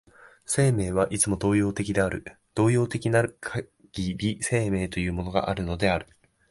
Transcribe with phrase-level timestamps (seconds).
[0.47, 3.61] 生命はいつも動揺的である、動揺的なるか
[3.91, 6.07] ぎり生命というものがあるのである。